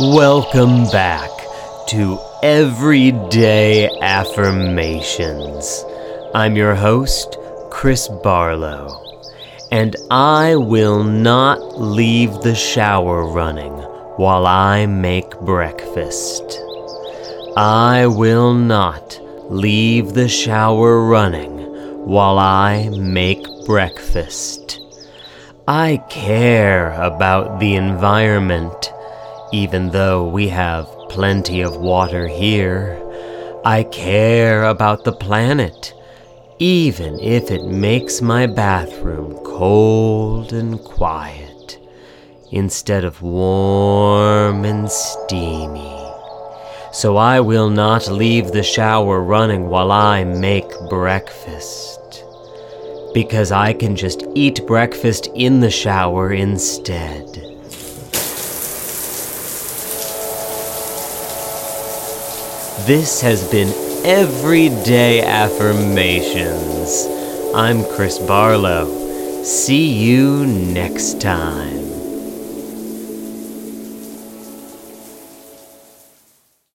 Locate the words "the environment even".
27.60-29.90